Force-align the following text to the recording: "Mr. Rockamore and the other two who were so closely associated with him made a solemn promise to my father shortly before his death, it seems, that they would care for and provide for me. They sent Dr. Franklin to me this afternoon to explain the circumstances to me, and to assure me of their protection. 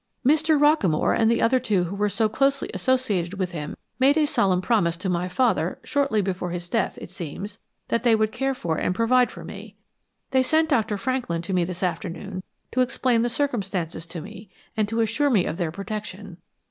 "Mr. 0.25 0.59
Rockamore 0.59 1.15
and 1.15 1.29
the 1.29 1.43
other 1.43 1.59
two 1.59 1.83
who 1.83 1.95
were 1.95 2.09
so 2.09 2.27
closely 2.27 2.71
associated 2.73 3.35
with 3.35 3.51
him 3.51 3.77
made 3.99 4.17
a 4.17 4.25
solemn 4.25 4.59
promise 4.59 4.97
to 4.97 5.09
my 5.09 5.29
father 5.29 5.77
shortly 5.83 6.23
before 6.23 6.49
his 6.49 6.67
death, 6.69 6.97
it 6.99 7.11
seems, 7.11 7.59
that 7.89 8.01
they 8.01 8.15
would 8.15 8.31
care 8.31 8.55
for 8.55 8.79
and 8.79 8.95
provide 8.95 9.29
for 9.29 9.45
me. 9.45 9.75
They 10.31 10.41
sent 10.41 10.69
Dr. 10.69 10.97
Franklin 10.97 11.43
to 11.43 11.53
me 11.53 11.65
this 11.65 11.83
afternoon 11.83 12.41
to 12.71 12.81
explain 12.81 13.21
the 13.21 13.29
circumstances 13.29 14.07
to 14.07 14.21
me, 14.21 14.49
and 14.75 14.87
to 14.89 15.01
assure 15.01 15.29
me 15.29 15.45
of 15.45 15.57
their 15.57 15.71
protection. 15.71 16.37